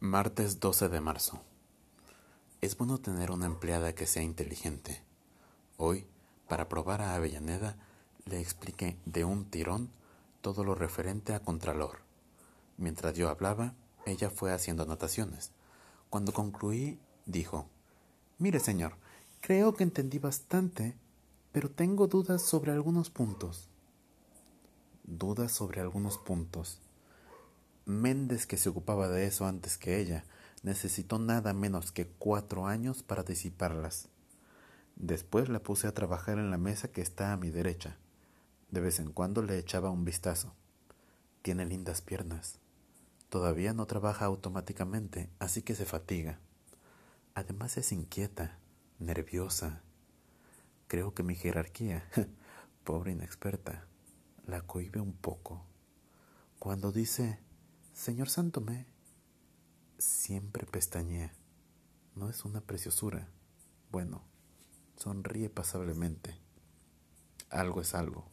Martes 0.00 0.60
12 0.60 0.90
de 0.90 1.00
marzo. 1.00 1.40
Es 2.60 2.76
bueno 2.76 2.98
tener 2.98 3.32
una 3.32 3.46
empleada 3.46 3.96
que 3.96 4.06
sea 4.06 4.22
inteligente. 4.22 5.02
Hoy, 5.76 6.06
para 6.46 6.68
probar 6.68 7.02
a 7.02 7.16
Avellaneda, 7.16 7.76
le 8.24 8.40
expliqué 8.40 8.96
de 9.06 9.24
un 9.24 9.46
tirón 9.46 9.90
todo 10.40 10.62
lo 10.62 10.76
referente 10.76 11.34
a 11.34 11.40
Contralor. 11.40 11.98
Mientras 12.76 13.14
yo 13.14 13.28
hablaba, 13.28 13.74
ella 14.06 14.30
fue 14.30 14.52
haciendo 14.52 14.84
anotaciones. 14.84 15.50
Cuando 16.10 16.32
concluí, 16.32 17.00
dijo, 17.26 17.66
Mire, 18.38 18.60
señor, 18.60 18.94
creo 19.40 19.74
que 19.74 19.82
entendí 19.82 20.20
bastante, 20.20 20.96
pero 21.50 21.72
tengo 21.72 22.06
dudas 22.06 22.42
sobre 22.42 22.70
algunos 22.70 23.10
puntos. 23.10 23.66
Dudas 25.02 25.50
sobre 25.50 25.80
algunos 25.80 26.18
puntos. 26.18 26.78
Méndez, 27.88 28.46
que 28.46 28.58
se 28.58 28.68
ocupaba 28.68 29.08
de 29.08 29.24
eso 29.24 29.46
antes 29.46 29.78
que 29.78 29.98
ella, 29.98 30.26
necesitó 30.62 31.18
nada 31.18 31.54
menos 31.54 31.90
que 31.90 32.06
cuatro 32.06 32.66
años 32.66 33.02
para 33.02 33.22
disiparlas. 33.22 34.10
Después 34.96 35.48
la 35.48 35.60
puse 35.60 35.86
a 35.86 35.94
trabajar 35.94 36.38
en 36.38 36.50
la 36.50 36.58
mesa 36.58 36.92
que 36.92 37.00
está 37.00 37.32
a 37.32 37.38
mi 37.38 37.48
derecha. 37.48 37.96
De 38.70 38.82
vez 38.82 39.00
en 39.00 39.10
cuando 39.10 39.40
le 39.40 39.56
echaba 39.56 39.88
un 39.88 40.04
vistazo. 40.04 40.54
Tiene 41.40 41.64
lindas 41.64 42.02
piernas. 42.02 42.58
Todavía 43.30 43.72
no 43.72 43.86
trabaja 43.86 44.26
automáticamente, 44.26 45.30
así 45.38 45.62
que 45.62 45.74
se 45.74 45.86
fatiga. 45.86 46.40
Además 47.34 47.78
es 47.78 47.90
inquieta, 47.92 48.58
nerviosa. 48.98 49.80
Creo 50.88 51.14
que 51.14 51.22
mi 51.22 51.36
jerarquía, 51.36 52.04
pobre 52.84 53.12
inexperta, 53.12 53.86
la 54.46 54.60
cohibe 54.60 55.00
un 55.00 55.14
poco. 55.14 55.64
Cuando 56.58 56.92
dice 56.92 57.38
Señor 57.98 58.28
Santomé, 58.28 58.86
siempre 59.98 60.64
pestañea. 60.66 61.32
No 62.14 62.30
es 62.30 62.44
una 62.44 62.60
preciosura. 62.60 63.28
Bueno, 63.90 64.22
sonríe 64.96 65.50
pasablemente. 65.50 66.38
Algo 67.50 67.80
es 67.80 67.96
algo. 67.96 68.30